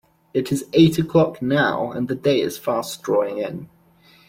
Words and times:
It 0.33 0.51
is 0.51 0.65
eight 0.73 0.97
o'clock 0.97 1.43
now, 1.43 1.91
and 1.91 2.07
the 2.07 2.15
day 2.15 2.41
is 2.41 2.57
fast 2.57 3.03
drawing 3.03 3.37
in. 3.37 3.69